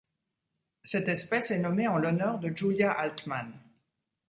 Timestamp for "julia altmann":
2.49-3.53